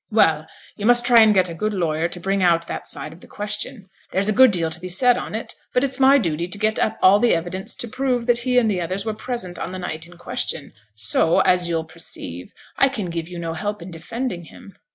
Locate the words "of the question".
3.13-3.87